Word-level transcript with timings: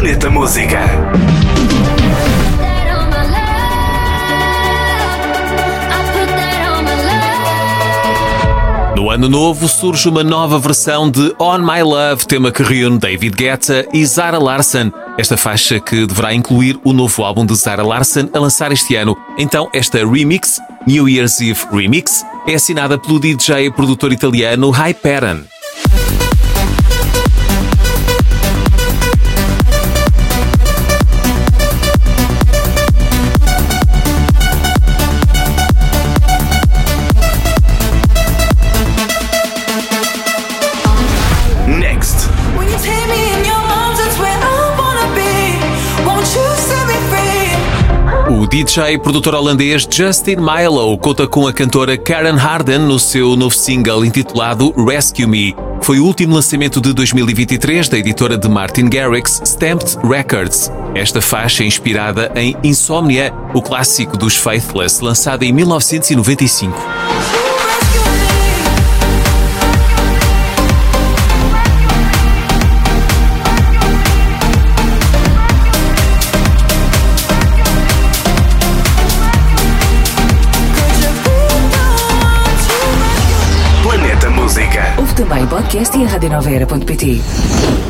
Planeta 0.00 0.30
Música. 0.30 0.80
No 8.96 9.10
ano 9.10 9.28
novo 9.28 9.68
surge 9.68 10.08
uma 10.08 10.24
nova 10.24 10.58
versão 10.58 11.10
de 11.10 11.34
On 11.38 11.58
My 11.58 11.82
Love, 11.82 12.24
tema 12.24 12.50
que 12.50 12.62
reúne 12.62 12.98
David 12.98 13.36
Guetta 13.36 13.86
e 13.92 14.06
Zara 14.06 14.38
Larsson. 14.38 14.90
Esta 15.18 15.36
faixa 15.36 15.78
que 15.78 16.06
deverá 16.06 16.32
incluir 16.32 16.80
o 16.82 16.94
novo 16.94 17.22
álbum 17.22 17.44
de 17.44 17.54
Zara 17.54 17.82
Larsson 17.82 18.26
a 18.32 18.38
lançar 18.38 18.72
este 18.72 18.96
ano. 18.96 19.14
Então, 19.36 19.68
esta 19.70 19.98
remix, 19.98 20.58
New 20.86 21.10
Year's 21.10 21.42
Eve 21.42 21.60
Remix, 21.70 22.24
é 22.48 22.54
assinada 22.54 22.98
pelo 22.98 23.20
DJ 23.20 23.66
e 23.66 23.70
produtor 23.70 24.14
italiano 24.14 24.70
Hyperion. 24.70 25.59
O 48.30 48.46
DJ 48.46 48.94
e 48.94 48.98
produtor 48.98 49.34
holandês 49.34 49.88
Justin 49.90 50.36
Milo 50.36 50.96
conta 50.98 51.26
com 51.26 51.48
a 51.48 51.52
cantora 51.52 51.98
Karen 51.98 52.36
Harden 52.36 52.78
no 52.78 52.96
seu 52.96 53.34
novo 53.34 53.52
single 53.56 54.04
intitulado 54.04 54.72
Rescue 54.86 55.26
Me. 55.26 55.56
Foi 55.82 55.98
o 55.98 56.04
último 56.04 56.36
lançamento 56.36 56.80
de 56.80 56.92
2023 56.92 57.88
da 57.88 57.98
editora 57.98 58.38
de 58.38 58.48
Martin 58.48 58.88
Garrix, 58.88 59.42
Stamped 59.44 59.98
Records. 60.04 60.70
Esta 60.94 61.20
faixa 61.20 61.64
é 61.64 61.66
inspirada 61.66 62.30
em 62.36 62.56
Insomnia, 62.62 63.34
o 63.52 63.60
clássico 63.60 64.16
dos 64.16 64.36
Faithless, 64.36 65.02
lançado 65.02 65.42
em 65.42 65.52
1995. 65.52 66.78
Música. 84.50 84.94
Ouve 84.98 85.14
também 85.14 85.46
podcast 85.46 85.96
em 85.96 86.04
radionovera.pt. 86.04 87.89